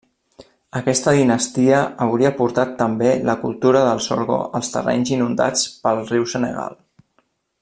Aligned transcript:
Aquesta 0.77 1.11
dinastia 1.17 1.81
hauria 2.05 2.31
portat 2.39 2.73
també 2.81 3.13
la 3.29 3.37
cultura 3.45 3.85
del 3.91 4.03
sorgo 4.09 4.41
als 4.61 4.73
terrenys 4.79 5.15
inundats 5.19 5.71
pel 5.85 6.07
riu 6.13 6.31
Senegal. 6.37 6.81